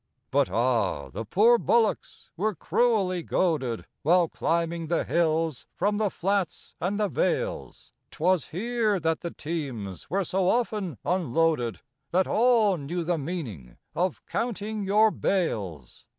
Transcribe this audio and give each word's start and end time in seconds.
But, 0.31 0.49
ah! 0.49 1.09
the 1.09 1.23
poor 1.25 1.59
bullocks 1.59 2.31
were 2.35 2.55
cruelly 2.55 3.21
goaded 3.21 3.85
While 4.01 4.29
climbing 4.29 4.87
the 4.87 5.03
hills 5.03 5.67
from 5.75 5.97
the 5.99 6.09
flats 6.09 6.75
and 6.81 6.99
the 6.99 7.07
vales; 7.07 7.91
'Twas 8.09 8.45
here 8.47 8.99
that 8.99 9.21
the 9.21 9.29
teams 9.29 10.09
were 10.09 10.23
so 10.23 10.49
often 10.49 10.97
unloaded 11.05 11.81
That 12.09 12.25
all 12.25 12.77
knew 12.77 13.03
the 13.03 13.19
meaning 13.19 13.77
of 13.93 14.25
'counting 14.25 14.85
your 14.85 15.11
bales. 15.11 16.03